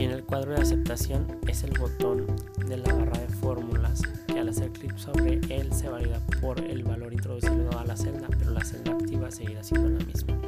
Y 0.00 0.04
en 0.04 0.12
el 0.12 0.24
cuadro 0.24 0.54
de 0.54 0.62
aceptación 0.62 1.26
es 1.46 1.62
el 1.62 1.78
botón 1.78 2.24
de 2.66 2.78
la 2.78 2.90
barra 2.94 3.18
de 3.18 3.28
fórmulas 3.28 4.00
al 4.40 4.48
hacer 4.48 4.70
clic 4.70 4.96
sobre 4.96 5.40
él 5.50 5.70
se 5.74 5.90
valida 5.90 6.18
por 6.40 6.58
el 6.58 6.82
valor 6.82 7.12
introducido 7.12 7.78
a 7.78 7.84
la 7.84 7.94
celda, 7.94 8.26
pero 8.38 8.52
la 8.52 8.64
celda 8.64 8.92
activa 8.92 9.30
seguirá 9.30 9.62
siendo 9.62 9.90
la 9.90 10.02
misma. 10.06 10.40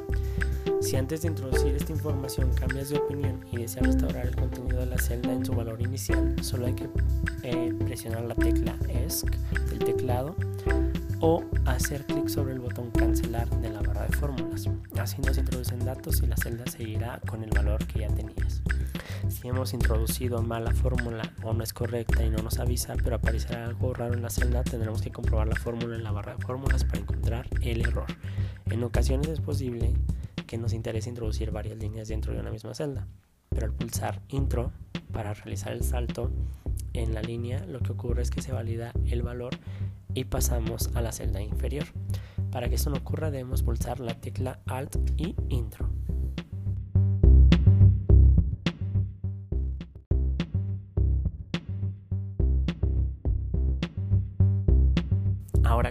Si 0.80 0.96
antes 0.96 1.20
de 1.20 1.28
introducir 1.28 1.74
esta 1.74 1.92
información 1.92 2.50
cambias 2.54 2.88
de 2.88 2.96
opinión 2.96 3.44
y 3.52 3.58
deseas 3.58 3.88
restaurar 3.88 4.26
el 4.26 4.34
contenido 4.34 4.80
de 4.80 4.86
la 4.86 4.96
celda 4.96 5.30
en 5.30 5.44
su 5.44 5.52
valor 5.52 5.82
inicial, 5.82 6.34
solo 6.42 6.64
hay 6.64 6.72
que 6.72 6.88
eh, 7.42 7.74
presionar 7.84 8.24
la 8.24 8.34
tecla 8.34 8.74
ESC 8.88 9.36
del 9.68 9.80
teclado 9.80 10.34
o 11.20 11.44
hacer 11.66 12.06
clic 12.06 12.28
sobre 12.28 12.54
el 12.54 12.60
botón 12.60 12.90
cancelar 12.92 13.50
de 13.60 13.68
la 13.68 13.82
barra 13.82 14.06
de 14.06 14.16
fórmulas. 14.16 14.66
Así 14.98 15.20
no 15.20 15.34
se 15.34 15.40
introducen 15.40 15.84
datos 15.84 16.22
y 16.22 16.26
la 16.26 16.38
celda 16.38 16.64
seguirá 16.66 17.20
con 17.28 17.44
el 17.44 17.50
valor 17.50 17.86
que 17.86 18.00
ya 18.00 18.08
tenías. 18.08 18.62
Si 19.28 19.48
hemos 19.48 19.72
introducido 19.72 20.42
mal 20.42 20.64
la 20.64 20.72
fórmula 20.72 21.32
o 21.42 21.52
no 21.52 21.62
es 21.64 21.72
correcta 21.72 22.24
y 22.24 22.30
no 22.30 22.38
nos 22.42 22.58
avisa, 22.58 22.94
pero 23.02 23.16
aparecerá 23.16 23.64
algo 23.64 23.94
raro 23.94 24.14
en 24.14 24.22
la 24.22 24.30
celda, 24.30 24.62
tendremos 24.64 25.02
que 25.02 25.10
comprobar 25.10 25.48
la 25.48 25.56
fórmula 25.56 25.96
en 25.96 26.04
la 26.04 26.12
barra 26.12 26.36
de 26.36 26.44
fórmulas 26.44 26.84
para 26.84 27.00
encontrar 27.00 27.48
el 27.60 27.82
error. 27.82 28.06
En 28.66 28.82
ocasiones 28.84 29.28
es 29.28 29.40
posible 29.40 29.94
que 30.46 30.58
nos 30.58 30.72
interese 30.72 31.08
introducir 31.08 31.50
varias 31.50 31.78
líneas 31.78 32.08
dentro 32.08 32.32
de 32.32 32.40
una 32.40 32.50
misma 32.50 32.74
celda, 32.74 33.06
pero 33.48 33.66
al 33.66 33.72
pulsar 33.72 34.20
intro 34.28 34.72
para 35.12 35.34
realizar 35.34 35.72
el 35.72 35.84
salto 35.84 36.30
en 36.94 37.14
la 37.14 37.22
línea, 37.22 37.64
lo 37.66 37.80
que 37.80 37.92
ocurre 37.92 38.22
es 38.22 38.30
que 38.30 38.42
se 38.42 38.52
valida 38.52 38.92
el 39.06 39.22
valor 39.22 39.54
y 40.14 40.24
pasamos 40.24 40.90
a 40.94 41.00
la 41.00 41.12
celda 41.12 41.40
inferior. 41.40 41.86
Para 42.50 42.68
que 42.68 42.74
esto 42.74 42.90
no 42.90 42.96
ocurra 42.96 43.30
debemos 43.30 43.62
pulsar 43.62 44.00
la 44.00 44.14
tecla 44.20 44.60
Alt 44.66 44.96
y 45.16 45.34
Intro. 45.48 45.88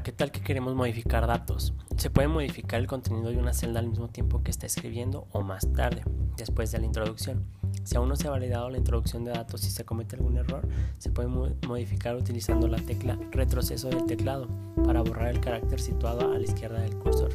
¿Qué 0.03 0.11
tal 0.11 0.31
que 0.31 0.41
queremos 0.41 0.73
modificar 0.73 1.27
datos? 1.27 1.73
Se 1.97 2.09
puede 2.09 2.27
modificar 2.27 2.79
el 2.79 2.87
contenido 2.87 3.29
de 3.29 3.37
una 3.37 3.53
celda 3.53 3.79
al 3.79 3.87
mismo 3.87 4.09
tiempo 4.09 4.41
que 4.41 4.49
está 4.49 4.65
escribiendo 4.65 5.27
o 5.31 5.41
más 5.41 5.71
tarde, 5.73 6.03
después 6.37 6.71
de 6.71 6.79
la 6.79 6.85
introducción. 6.85 7.45
Si 7.83 7.95
aún 7.95 8.09
no 8.09 8.15
se 8.15 8.27
ha 8.27 8.31
validado 8.31 8.69
la 8.69 8.77
introducción 8.77 9.23
de 9.23 9.31
datos 9.31 9.65
y 9.65 9.69
se 9.69 9.85
comete 9.85 10.15
algún 10.15 10.37
error, 10.37 10.67
se 10.97 11.11
puede 11.11 11.27
modificar 11.27 12.15
utilizando 12.15 12.67
la 12.67 12.77
tecla 12.77 13.17
retroceso 13.31 13.89
del 13.89 14.05
teclado 14.05 14.47
para 14.83 15.01
borrar 15.01 15.29
el 15.29 15.39
carácter 15.39 15.79
situado 15.79 16.31
a 16.31 16.37
la 16.37 16.43
izquierda 16.43 16.79
del 16.81 16.97
cursor. 16.97 17.29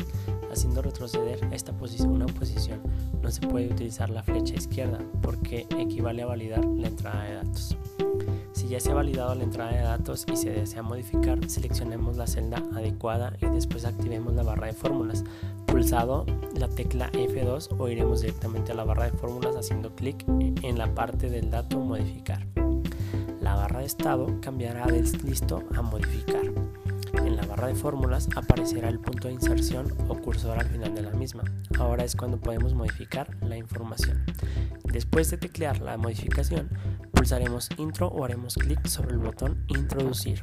Haciendo 0.50 0.82
retroceder 0.82 1.38
esta 1.52 1.72
una 2.06 2.26
posición, 2.26 2.80
no 3.22 3.30
se 3.30 3.46
puede 3.46 3.68
utilizar 3.68 4.10
la 4.10 4.22
flecha 4.22 4.54
izquierda 4.54 4.98
porque 5.22 5.66
equivale 5.78 6.22
a 6.22 6.26
validar 6.26 6.64
la 6.64 6.88
entrada 6.88 7.24
de 7.24 7.34
datos. 7.34 7.76
Si 8.56 8.68
ya 8.68 8.80
se 8.80 8.90
ha 8.90 8.94
validado 8.94 9.34
la 9.34 9.44
entrada 9.44 9.70
de 9.70 9.82
datos 9.82 10.24
y 10.32 10.34
se 10.34 10.48
desea 10.48 10.82
modificar, 10.82 11.38
seleccionemos 11.46 12.16
la 12.16 12.26
celda 12.26 12.62
adecuada 12.74 13.34
y 13.42 13.46
después 13.54 13.84
activemos 13.84 14.32
la 14.32 14.44
barra 14.44 14.68
de 14.68 14.72
fórmulas. 14.72 15.24
Pulsado 15.66 16.24
la 16.54 16.66
tecla 16.66 17.12
F2 17.12 17.78
o 17.78 17.88
iremos 17.90 18.22
directamente 18.22 18.72
a 18.72 18.74
la 18.74 18.84
barra 18.84 19.10
de 19.10 19.18
fórmulas 19.18 19.56
haciendo 19.56 19.94
clic 19.94 20.24
en 20.26 20.78
la 20.78 20.94
parte 20.94 21.28
del 21.28 21.50
dato 21.50 21.78
modificar. 21.80 22.46
La 23.42 23.56
barra 23.56 23.80
de 23.80 23.86
estado 23.86 24.40
cambiará 24.40 24.86
del 24.86 25.04
listo 25.22 25.62
a 25.74 25.82
modificar. 25.82 26.50
En 27.26 27.36
la 27.36 27.44
barra 27.44 27.68
de 27.68 27.74
fórmulas 27.74 28.26
aparecerá 28.36 28.88
el 28.88 29.00
punto 29.00 29.28
de 29.28 29.34
inserción 29.34 29.92
o 30.08 30.14
cursor 30.14 30.58
al 30.58 30.66
final 30.66 30.94
de 30.94 31.02
la 31.02 31.10
misma. 31.10 31.44
Ahora 31.78 32.04
es 32.04 32.16
cuando 32.16 32.38
podemos 32.38 32.72
modificar 32.72 33.28
la 33.42 33.58
información. 33.58 34.24
Después 34.84 35.30
de 35.30 35.36
teclear 35.36 35.82
la 35.82 35.98
modificación, 35.98 36.70
pulsaremos 37.16 37.70
intro 37.78 38.08
o 38.08 38.24
haremos 38.24 38.54
clic 38.54 38.86
sobre 38.86 39.12
el 39.12 39.18
botón 39.18 39.64
introducir. 39.68 40.40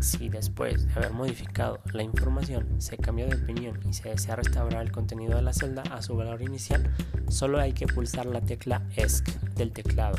Si 0.00 0.28
después 0.28 0.86
de 0.86 0.92
haber 0.94 1.12
modificado 1.12 1.80
la 1.92 2.02
información 2.02 2.80
se 2.80 2.96
cambió 2.96 3.26
de 3.28 3.36
opinión 3.36 3.78
y 3.88 3.92
se 3.92 4.08
desea 4.08 4.36
restaurar 4.36 4.82
el 4.82 4.92
contenido 4.92 5.36
de 5.36 5.42
la 5.42 5.52
celda 5.52 5.82
a 5.82 6.02
su 6.02 6.16
valor 6.16 6.42
inicial, 6.42 6.90
solo 7.28 7.60
hay 7.60 7.72
que 7.72 7.86
pulsar 7.86 8.26
la 8.26 8.40
tecla 8.40 8.82
ESC 8.96 9.28
del 9.54 9.72
teclado 9.72 10.16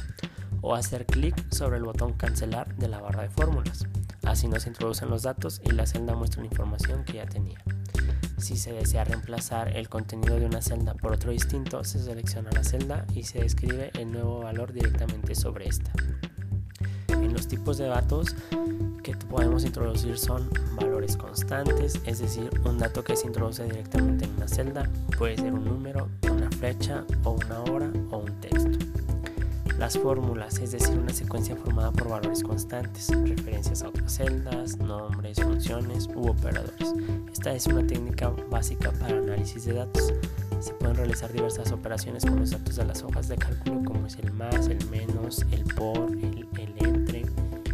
o 0.62 0.76
hacer 0.76 1.06
clic 1.06 1.36
sobre 1.52 1.78
el 1.78 1.84
botón 1.84 2.14
cancelar 2.14 2.76
de 2.76 2.88
la 2.88 3.02
barra 3.02 3.24
de 3.24 3.30
fórmulas. 3.30 3.88
Así 4.24 4.48
nos 4.48 4.68
introducen 4.68 5.10
los 5.10 5.24
datos 5.24 5.62
y 5.64 5.72
la 5.72 5.88
celda 5.88 6.16
muestra 6.16 6.42
la 6.42 6.48
información 6.48 7.04
que 7.06 7.14
ya 7.14 7.26
tenía. 7.26 7.58
Si 8.38 8.56
se 8.56 8.72
desea 8.72 9.04
reemplazar 9.04 9.76
el 9.76 9.90
contenido 9.90 10.40
de 10.40 10.46
una 10.46 10.62
celda 10.62 10.94
por 10.94 11.12
otro 11.12 11.32
distinto, 11.32 11.84
se 11.84 12.00
selecciona 12.00 12.52
la 12.52 12.64
celda 12.64 13.06
y 13.16 13.24
se 13.24 13.40
describe 13.40 13.92
el 13.98 14.12
nuevo 14.12 14.40
valor 14.40 14.74
directamente 14.74 15.34
sobre 15.34 15.68
esta. 15.68 15.92
En 17.08 17.34
los 17.34 17.48
tipos 17.48 17.78
de 17.78 17.88
datos 17.88 18.36
que 19.04 19.16
podemos 19.16 19.66
introducir 19.66 20.18
son 20.18 20.50
valores 20.76 21.18
constantes, 21.18 22.00
es 22.06 22.20
decir, 22.20 22.50
un 22.64 22.78
dato 22.78 23.04
que 23.04 23.16
se 23.16 23.26
introduce 23.26 23.64
directamente 23.64 24.26
en 24.26 24.36
una 24.36 24.48
celda, 24.48 24.90
puede 25.18 25.38
ser 25.38 25.54
un 25.54 25.66
número, 25.66 26.08
una 26.32 26.50
flecha 26.52 27.06
o 27.24 27.32
una 27.32 27.62
hora 27.64 27.92
o 28.12 28.18
un 28.18 28.40
texto. 28.40 28.87
Las 29.78 29.96
fórmulas, 29.96 30.58
es 30.58 30.72
decir, 30.72 30.98
una 30.98 31.14
secuencia 31.14 31.56
formada 31.56 31.92
por 31.92 32.10
valores 32.10 32.42
constantes, 32.42 33.10
referencias 33.10 33.84
a 33.84 33.90
otras 33.90 34.12
celdas, 34.12 34.78
nombres, 34.78 35.40
funciones 35.40 36.10
u 36.16 36.30
operadores. 36.30 36.96
Esta 37.32 37.54
es 37.54 37.68
una 37.68 37.86
técnica 37.86 38.34
básica 38.50 38.92
para 38.94 39.20
análisis 39.20 39.66
de 39.66 39.74
datos. 39.74 40.12
Se 40.60 40.74
pueden 40.74 40.96
realizar 40.96 41.32
diversas 41.32 41.72
operaciones 41.72 42.26
con 42.26 42.40
los 42.40 42.50
datos 42.50 42.76
de 42.76 42.86
las 42.86 43.04
hojas 43.04 43.28
de 43.28 43.36
cálculo 43.36 43.84
como 43.86 44.08
es 44.08 44.16
el 44.16 44.34
más, 44.34 44.68
el 44.68 44.84
menos, 44.90 45.46
el 45.52 45.64
por, 45.76 46.10
el, 46.10 46.48
entre, 46.78 47.26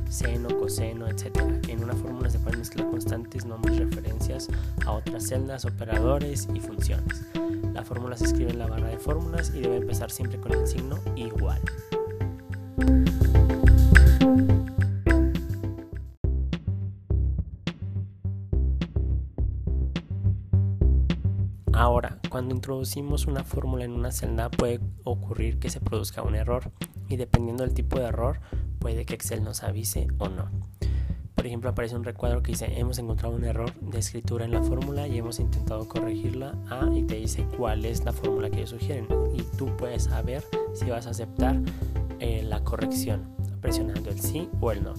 seno, 0.09 0.49
coseno, 0.59 1.07
etc. 1.07 1.39
En 1.69 1.85
una 1.85 1.93
fórmula 1.93 2.29
se 2.29 2.39
pueden 2.39 2.59
mezclar 2.59 2.89
constantes, 2.89 3.45
nombres, 3.45 3.79
referencias 3.79 4.49
a 4.85 4.91
otras 4.91 5.25
celdas, 5.25 5.63
operadores 5.63 6.49
y 6.53 6.59
funciones. 6.59 7.23
La 7.73 7.83
fórmula 7.83 8.17
se 8.17 8.25
escribe 8.25 8.51
en 8.51 8.59
la 8.59 8.67
barra 8.67 8.89
de 8.89 8.97
fórmulas 8.97 9.53
y 9.55 9.61
debe 9.61 9.77
empezar 9.77 10.11
siempre 10.11 10.37
con 10.39 10.51
el 10.51 10.67
signo 10.67 10.99
igual. 11.15 11.61
Ahora, 21.73 22.19
cuando 22.29 22.55
introducimos 22.55 23.25
una 23.25 23.43
fórmula 23.43 23.83
en 23.83 23.91
una 23.91 24.11
celda 24.11 24.49
puede 24.49 24.79
ocurrir 25.03 25.59
que 25.59 25.69
se 25.69 25.81
produzca 25.81 26.21
un 26.21 26.35
error 26.35 26.71
y 27.09 27.17
dependiendo 27.17 27.63
del 27.63 27.73
tipo 27.73 27.99
de 27.99 28.05
error 28.05 28.39
puede 28.79 29.05
que 29.05 29.15
Excel 29.15 29.43
nos 29.43 29.63
avise 29.63 30.07
o 30.17 30.29
no. 30.29 30.49
Por 31.35 31.47
ejemplo, 31.47 31.71
aparece 31.71 31.95
un 31.95 32.05
recuadro 32.05 32.41
que 32.41 32.51
dice 32.51 32.79
hemos 32.79 32.99
encontrado 32.99 33.35
un 33.35 33.43
error 33.43 33.73
de 33.81 33.99
escritura 33.99 34.45
en 34.45 34.51
la 34.51 34.63
fórmula 34.63 35.07
y 35.07 35.17
hemos 35.17 35.39
intentado 35.39 35.87
corregirla 35.87 36.55
ah, 36.69 36.89
y 36.95 37.03
te 37.03 37.15
dice 37.15 37.45
cuál 37.57 37.83
es 37.83 38.05
la 38.05 38.13
fórmula 38.13 38.49
que 38.49 38.59
ellos 38.59 38.69
sugieren 38.69 39.07
y 39.33 39.41
tú 39.57 39.75
puedes 39.75 40.03
saber 40.03 40.43
si 40.73 40.89
vas 40.89 41.05
a 41.07 41.09
aceptar 41.09 41.59
eh, 42.23 42.41
la 42.41 42.63
corrección 42.63 43.23
presionando 43.59 44.09
el 44.09 44.19
sí 44.19 44.49
o 44.61 44.71
el 44.71 44.81
no. 44.81 44.93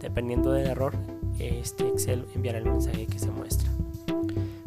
Dependiendo 0.00 0.50
del 0.50 0.66
error, 0.66 0.94
este 1.38 1.86
Excel 1.88 2.24
enviará 2.34 2.58
el 2.58 2.64
mensaje 2.64 3.06
que 3.06 3.18
se 3.18 3.30
muestra. 3.30 3.70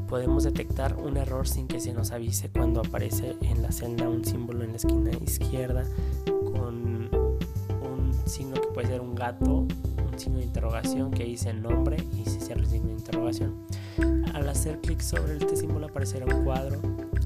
Podemos 0.07 0.43
detectar 0.43 0.95
un 0.95 1.17
error 1.17 1.47
sin 1.47 1.67
que 1.67 1.79
se 1.79 1.93
nos 1.93 2.11
avise 2.11 2.49
cuando 2.49 2.81
aparece 2.81 3.35
en 3.41 3.63
la 3.63 3.71
celda 3.71 4.07
un 4.07 4.23
símbolo 4.23 4.63
en 4.63 4.71
la 4.71 4.77
esquina 4.77 5.11
izquierda 5.25 5.85
con 6.25 7.09
signo 8.27 8.61
que 8.61 8.67
puede 8.67 8.87
ser 8.87 9.01
un 9.01 9.15
gato, 9.15 9.65
un 10.11 10.19
signo 10.19 10.39
de 10.39 10.45
interrogación 10.45 11.11
que 11.11 11.23
dice 11.23 11.53
nombre 11.53 11.97
y 12.15 12.29
se 12.29 12.39
cierra 12.39 12.61
el 12.61 12.67
signo 12.67 12.87
de 12.89 12.93
interrogación. 12.93 13.55
Al 14.33 14.47
hacer 14.49 14.79
clic 14.81 14.99
sobre 14.99 15.37
este 15.37 15.55
símbolo 15.55 15.87
aparecerá 15.87 16.25
un 16.25 16.43
cuadro 16.43 16.79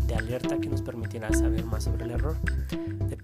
de 0.08 0.16
alerta 0.16 0.58
que 0.60 0.70
nos 0.70 0.82
permitirá 0.82 1.34
saber 1.34 1.66
más 1.66 1.84
sobre 1.84 2.06
el 2.06 2.12
error. 2.12 2.38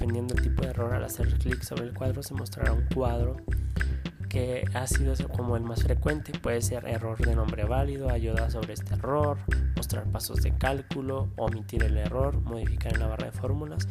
Dependiendo 0.08 0.36
del 0.36 0.44
tipo 0.46 0.62
de 0.62 0.70
error, 0.70 0.94
al 0.94 1.04
hacer 1.04 1.28
clic 1.38 1.62
sobre 1.64 1.84
el 1.84 1.94
cuadro 1.94 2.24
se 2.24 2.34
mostrará 2.34 2.72
un 2.72 2.86
cuadro 2.96 3.36
que 4.30 4.64
ha 4.74 4.88
sido 4.88 5.14
como 5.28 5.58
el 5.58 5.64
más 5.64 5.84
frecuente. 5.84 6.32
Puede 6.40 6.62
ser 6.62 6.88
error 6.88 7.18
de 7.18 7.36
nombre 7.36 7.66
válido, 7.66 8.10
ayuda 8.10 8.50
sobre 8.50 8.76
este 8.76 8.94
error, 8.94 9.38
mostrar 9.76 10.06
pasos 10.06 10.42
de 10.44 10.58
cálculo, 10.58 11.28
omitir 11.36 11.84
el 11.84 11.98
error, 11.98 12.40
modificar 12.40 12.94
en 12.94 13.02
la 13.02 13.08
barra 13.08 13.26
de 13.26 13.32
fórmulas 13.34 13.86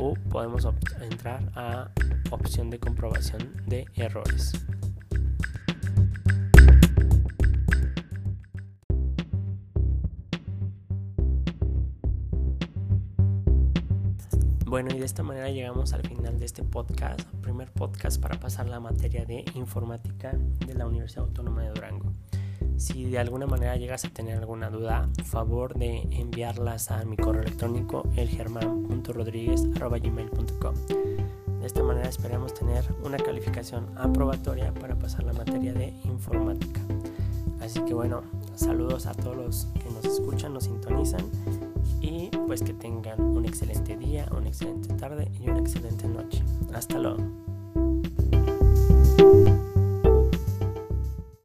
o 0.00 0.14
podemos 0.28 0.66
entrar 1.02 1.52
a 1.54 1.88
opción 2.30 2.68
de 2.68 2.80
comprobación 2.80 3.52
de 3.68 3.86
errores. 3.94 4.52
Bueno, 14.70 14.88
y 14.94 14.98
de 15.00 15.04
esta 15.04 15.24
manera 15.24 15.50
llegamos 15.50 15.92
al 15.94 16.02
final 16.02 16.38
de 16.38 16.46
este 16.46 16.62
podcast, 16.62 17.22
primer 17.42 17.72
podcast 17.72 18.22
para 18.22 18.38
pasar 18.38 18.68
la 18.68 18.78
materia 18.78 19.24
de 19.24 19.44
informática 19.56 20.32
de 20.64 20.74
la 20.74 20.86
Universidad 20.86 21.24
Autónoma 21.24 21.62
de 21.62 21.70
Durango. 21.70 22.12
Si 22.76 23.06
de 23.06 23.18
alguna 23.18 23.48
manera 23.48 23.74
llegas 23.74 24.04
a 24.04 24.10
tener 24.10 24.38
alguna 24.38 24.70
duda, 24.70 25.08
favor 25.24 25.76
de 25.76 26.02
enviarlas 26.12 26.92
a 26.92 27.04
mi 27.04 27.16
correo 27.16 27.42
electrónico 27.42 28.08
elgerman.rodriguez.gmail.com 28.14 30.74
De 31.58 31.66
esta 31.66 31.82
manera 31.82 32.08
esperamos 32.08 32.54
tener 32.54 32.84
una 33.02 33.16
calificación 33.16 33.88
aprobatoria 33.98 34.72
para 34.72 34.94
pasar 34.94 35.24
la 35.24 35.32
materia 35.32 35.72
de 35.72 35.92
informática. 36.04 36.80
Así 37.60 37.80
que 37.80 37.92
bueno, 37.92 38.22
saludos 38.54 39.06
a 39.06 39.14
todos 39.14 39.36
los 39.36 39.66
que 39.82 39.90
nos 39.90 40.04
escuchan, 40.04 40.54
nos 40.54 40.66
sintonizan 40.66 41.28
y 42.00 42.30
pues 42.46 42.62
que 42.62 42.72
tengan 42.72 43.20
un 43.20 43.44
excelente 43.44 43.96
día, 43.96 44.26
una 44.36 44.48
excelente 44.48 44.92
tarde 44.94 45.30
y 45.40 45.48
una 45.48 45.60
excelente 45.60 46.08
noche. 46.08 46.42
Hasta 46.72 46.98
luego. 46.98 47.22